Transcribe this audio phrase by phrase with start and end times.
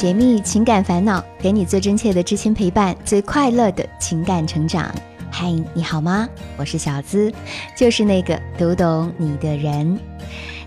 [0.00, 4.90] 解密情感烦恼，给你最真切的知心陪伴，最快乐的情感成长。
[5.30, 6.26] 嗨，你好吗？
[6.56, 7.30] 我是小资，
[7.76, 10.00] 就是那个读懂你的人。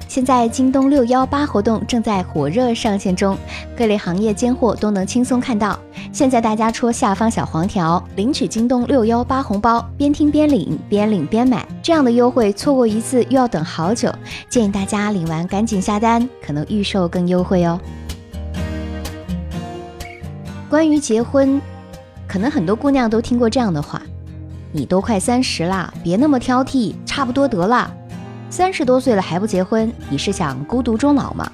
[0.07, 3.35] 现在京东六幺八活动正在火热上线中，
[3.75, 5.79] 各类行业尖货都能轻松看到。
[6.11, 14.13] 现在大家戳下方小黄条领取京东六幺八红包，边听边领，边领边买，这样的优惠错过一次又要等好久。
[14.47, 17.79] 建议大家领完赶紧下单，可能预售更优惠哦。
[20.73, 21.61] 关于结婚，
[22.27, 24.01] 可能很多姑娘都听过这样的话
[24.73, 27.95] ：“你都快三十啦，别那么挑剔，差不多得了。
[28.49, 31.51] 三十多岁了还不结婚，你是想孤独终老吗？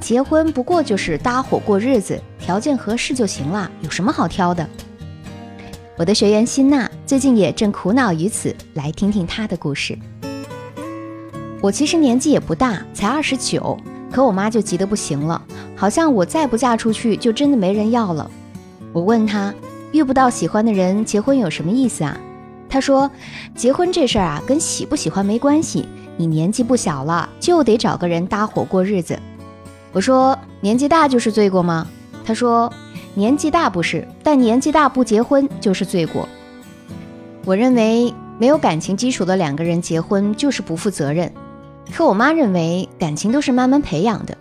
[0.00, 4.68] 结婚不过就是搭伙过日子，条件合适就行了，有什么好挑的？”
[5.96, 9.98] 我的学员辛娜最近也正苦恼于此，来听听她的故事。
[11.62, 13.74] 我其实年纪也不大，才二十九，
[14.12, 15.42] 可我妈就急得不行了。
[15.76, 18.28] 好像我再不嫁出去，就真的没人要了。
[18.92, 19.54] 我问他，
[19.92, 22.18] 遇不到喜欢的人，结婚有什么意思啊？
[22.68, 23.10] 他说，
[23.54, 25.86] 结婚这事儿啊，跟喜不喜欢没关系。
[26.16, 29.18] 你年纪不小了，就得找个人搭伙过日子。
[29.92, 31.86] 我说，年纪大就是罪过吗？
[32.24, 32.72] 他说，
[33.14, 36.26] 年纪大不是，但年纪大不结婚就是罪过。
[37.44, 41.30] 我认为，没有感情基础的两个人结婚就是不负责任。
[41.94, 44.36] 可我妈认为，感情都是慢慢培养的。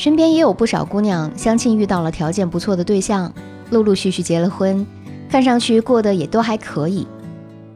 [0.00, 3.30] 身边也有不少姑娘相亲遇到了条件不错的对象，
[3.68, 4.86] 陆陆续续结了婚，
[5.28, 7.06] 看上去过得也都还可以。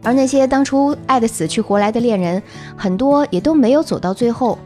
[0.02, 2.42] 而那些当初爱得死去活来的恋人，
[2.78, 4.58] 很多也都没有走到最后，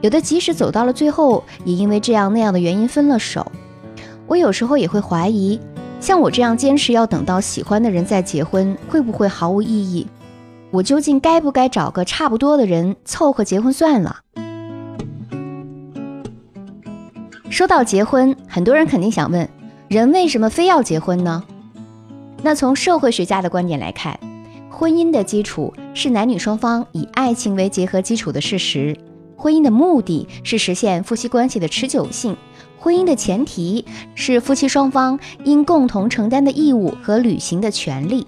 [0.00, 3.46] 有的即使走到了最后，也因为这样那样的原因分了手。
[4.26, 5.60] 我有时候也会怀疑，
[6.00, 10.06] 像我这样坚持要等到喜欢的人再结婚，会不会毫无意义？
[10.70, 14.20] 我究竟该不该找个差不多的人凑合结婚算了？
[17.52, 19.46] 说到结婚，很多人肯定想问：
[19.86, 21.44] 人为什么非要结婚呢？
[22.42, 24.18] 那从社会学家的观点来看，
[24.70, 28.96] 婚姻的基础是男女双方以爱情为结合基础的事实。
[29.36, 32.34] 婚姻的目的是实现夫妻关系的持久性。
[32.78, 38.26] 婚姻的前提是夫妻双方应共同承担的义务和履行的权利。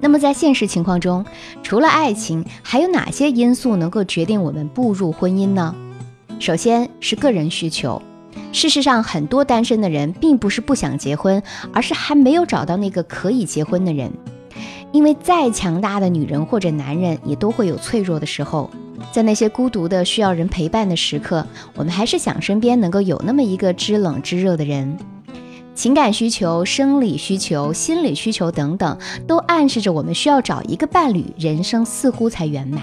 [0.00, 1.22] 那么在现实情况中，
[1.62, 5.74] 除了爱情，还有哪些因素能够决定我们步入婚姻呢？
[6.40, 8.00] 首先是个人需求。
[8.52, 11.42] 事实上，很多单身的人并不是不想结婚，
[11.72, 14.12] 而是还没有找到那个可以结婚的人。
[14.92, 18.70] 因为再强大的女人或者男人，也都会有脆弱的时候。
[19.10, 24.96] 在那些孤独的需要人陪伴的时刻，我们还是想身边能够有那么一个知冷知热的人。
[25.74, 32.82] 情感需求、生理需求、心理需求等等，都暗示着我们需要找一个伴侣，人生似乎才圆满。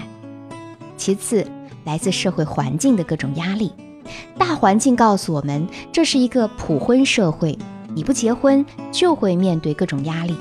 [0.96, 1.46] 其次，
[1.84, 3.72] 来自社会环境的各种压力。
[4.38, 7.58] 大环境告诉我们，这是一个普婚社会，
[7.94, 10.34] 你不结婚就会面对各种压力，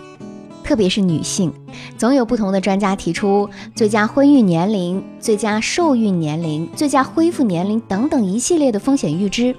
[0.64, 1.52] 特别是女性，
[1.98, 9.56] 总有不同的专家提出最佳婚育年龄、最佳受孕年龄、最佳恢复年龄等等一系列的风险预知，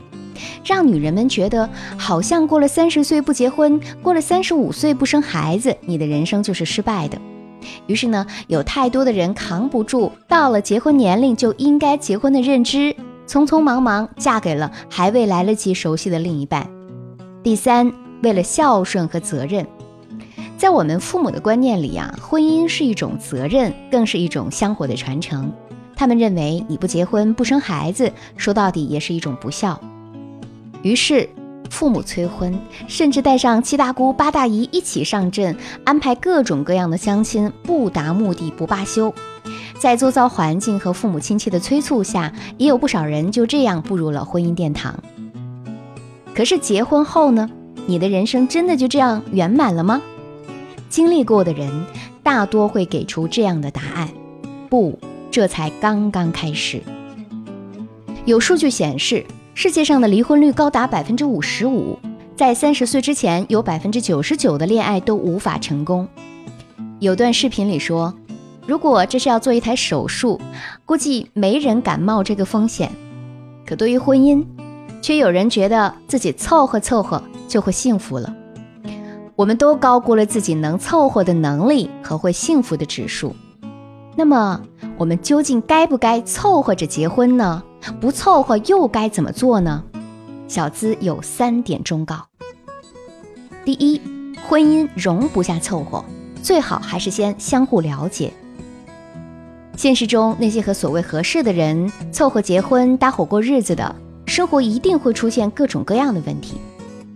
[0.65, 7.21] 让女人们觉得好像过了三十岁不结婚，过了三十五岁不生孩子，你的人生就是失败的。
[7.87, 12.97] 于是呢，有太多的人扛不住到了结婚年龄就应该结婚的认知。
[13.31, 16.69] 匆匆忙忙嫁给了还未来得及熟悉的另一半。
[17.45, 17.93] 第三，
[18.25, 19.65] 为了孝顺和责任，
[20.59, 25.53] 在我们父母的观念里啊，婚姻是一种责任，更是一种香火的传承。
[25.95, 29.81] 他们认为你不结婚不生孩子，说到底也是一种不孝。
[30.83, 31.29] 于是，
[31.71, 32.59] 父母催婚，
[32.89, 39.15] 甚至带上七大姑八大姨一起上阵，安排各种各样的相亲，不达目的不罢休。
[39.81, 44.95] 在周遭环境和父母亲戚的催促下，也有不少人就这样步入了婚姻殿堂。
[46.35, 47.51] 可是结婚后呢？
[47.87, 50.03] 你的人生真的就这样圆满了吗？
[50.91, 51.87] 经历过的人
[52.23, 54.11] 大多会给出这样的答案：
[54.69, 54.99] 不，
[55.31, 56.83] 这才刚刚开始。
[58.27, 59.25] 有数据显示，
[59.55, 61.99] 世界上的离婚率高达百分之五十五，
[62.37, 66.07] 在三十岁之前，有百分之九十九的恋爱都无法成功。
[66.99, 68.15] 有段视频里说。
[68.71, 70.41] 如果这是要做一台手术，
[70.87, 72.89] 估计没人敢冒这个风险。
[73.67, 74.47] 可对于婚姻，
[75.03, 78.33] 却有人觉得自己凑合凑合就会幸福了。
[79.35, 83.35] 我们都高估了自己能凑合的能力和会幸福的指数。
[84.15, 84.63] 那么，
[84.97, 87.61] 我们究竟该不该凑合着结婚呢？
[88.01, 89.83] 不凑合又该怎么做呢？
[90.47, 92.25] 小资有三点忠告：
[93.65, 94.01] 第一，
[94.49, 96.05] 婚姻容不下凑合，
[96.41, 98.33] 最好还是先相互了解。
[99.81, 103.97] 现实中，那些和所谓合适的人凑合结婚、搭伙过日子的，
[104.27, 106.59] 生活一定会出现各种各样的问题，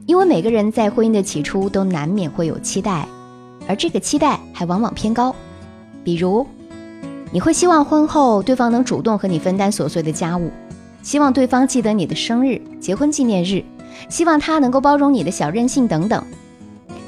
[0.06, 3.06] 因为每个人在婚姻的起初都难免会有期待，
[3.68, 5.36] 而这个期待还往往偏高。
[6.02, 6.46] 比如，
[7.30, 10.50] 你会希望婚后对方能主动和你分担琐碎的家务，
[11.02, 13.62] 希望对方记得你的生日、结婚纪念日，
[14.08, 16.24] 希望他能够包容你的小任性等等。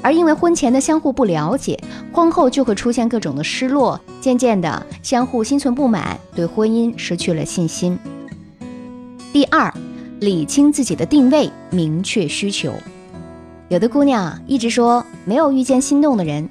[0.01, 1.77] 而因为婚前的相互不了解，
[2.13, 7.97] 婚后就会出现各种的失落，渐渐的相互心存不满，对婚姻失去了信心。
[9.33, 9.73] 第二，
[10.19, 12.73] 理清自己的定位，明确需求。
[13.69, 16.47] 有的姑娘一直说没有遇见心动的人，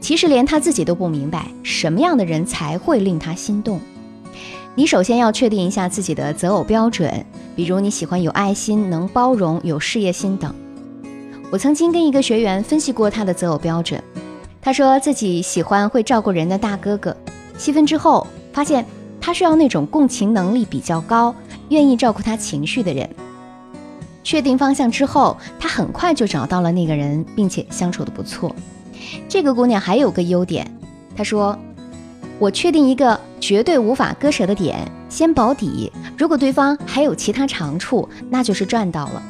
[0.00, 3.78] 其实连她自己都不明白什么样的人才会令她心动。
[4.74, 7.24] 你首先要确定一下自己的择偶标准，
[7.54, 10.54] 比如你喜欢有爱心、能包容、有事业心等。
[11.48, 14.02] 我曾经跟一个学员分析过他的择偶标准，
[14.60, 17.16] 他说自己喜欢会照顾人的大哥哥。
[17.56, 18.84] 细分之后，发现
[19.20, 21.34] 他需要那种共情能力比较高、
[21.68, 23.08] 愿意照顾他情绪的人。
[24.24, 28.54] 确定方向之后，他很快就找到了那个人，并且相处的不错。
[29.28, 30.68] 这个姑娘还有个优点，
[31.16, 31.56] 她说
[32.40, 34.76] ：“我确定一个绝对无法割舍的点，
[35.08, 35.92] 先保底。
[36.18, 39.22] 如果对方还有其他长处，那就是赚到了。”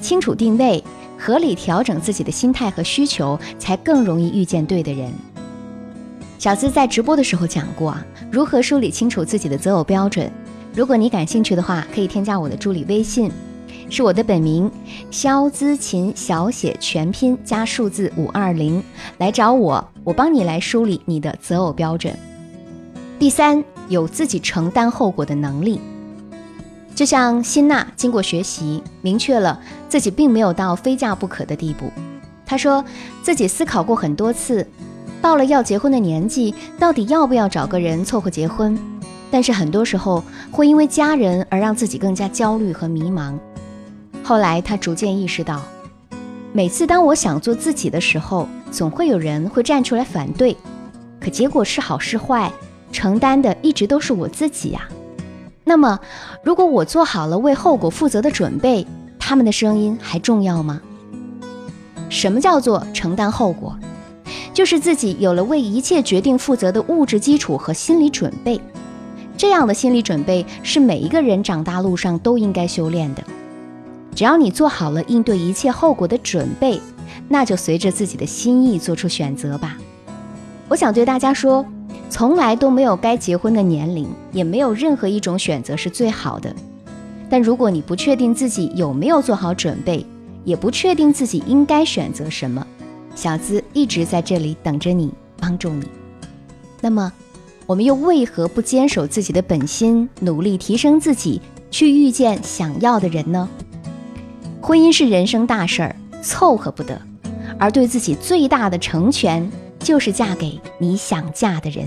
[0.00, 0.82] 清楚定位，
[1.18, 5.12] 合理调整自己的心态和需求，才更容易遇见对的人。
[6.38, 10.30] 小资在直播的时候讲过啊，如何梳理清楚自己的择偶标准。
[10.74, 13.28] 如果你感兴趣的话，可以添加我的助理微信，
[13.90, 14.70] 是我的本名
[15.10, 18.80] 肖姿琴，小写全拼加数字五二零，
[19.18, 22.16] 来找我，我帮你来梳理你的择偶标准。
[23.18, 25.80] 第三，有自己承担后果的能力。
[26.94, 31.90] 就像辛娜经过学习，明确了自己并没有到非嫁不可的地步。
[32.44, 32.84] 她说
[33.22, 34.66] 自己思考过很多次，
[35.22, 38.76] 到了要结婚的年纪，到底要不要找个人凑合结婚？
[39.30, 43.38] 但是很多时候会因为家人而让自己更加焦虑和迷茫。
[44.24, 45.62] 后来她逐渐意识到，
[46.52, 50.56] 每次当我想做自己的时候，总会有人会站出来反对。
[51.20, 52.50] 可结果是好是坏，
[52.90, 54.88] 承担的一直都是我自己呀。
[55.68, 56.00] 那么，
[56.42, 58.86] 如果我做好了为后果负责的准备，
[59.18, 60.80] 他们的声音还重要吗？
[62.08, 63.78] 什么叫做承担后果？
[64.54, 68.58] 就是自己有了为一切决定负责的物质基础和心理准备。
[69.36, 73.22] 这样的心理准备是每一个人长大路上都应该修炼的。
[74.14, 76.80] 只要你做好了应对一切后果的准备，
[77.28, 79.76] 那就随着自己的心意做出选择吧。
[80.66, 81.62] 我想对大家说。
[82.10, 86.54] 从来都没有该结婚的年龄，也没有任何一种选择是最好的。
[87.30, 90.04] 但如果你不确定自己有没有做好准备，
[90.44, 92.66] 也不确定自己应该选择什么，
[93.14, 95.84] 小资一直在这里等着你，帮助你。
[96.80, 97.12] 那么，
[97.66, 103.46] 我们又为何不坚守自己的本心，努力提升自己，去遇见想要的人呢？
[104.62, 106.98] 婚姻是人生大事儿，凑合不得，
[107.58, 109.50] 而对自己最大的成全。
[109.78, 111.86] 就是嫁给你想嫁的人。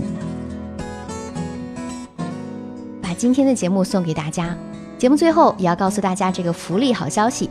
[3.00, 4.56] 把今天的节目送给大家。
[4.98, 7.50] 节目最后也要告诉大家这个福利好消息：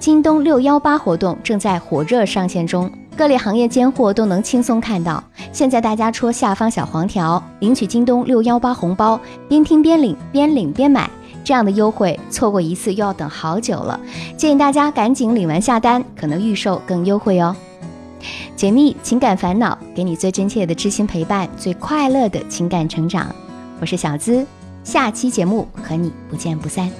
[0.00, 5.22] 京东六幺八活动正在火热上线中，各类行业尖货都能轻松看到。
[5.52, 11.08] 现在大家戳下方小黄条领取京东六幺八红包，边听边领，边领边买，
[11.44, 14.00] 这样的优惠错过一次又要等好久了。
[14.36, 17.54] 建议大家赶紧领完下单，可能预售更优惠哦。
[18.60, 23.34] 解密情感烦恼，给你最真切的知心陪伴，最快乐的情感成长。
[23.80, 24.46] 我是小资，
[24.84, 26.92] 下期节目和你不见不散。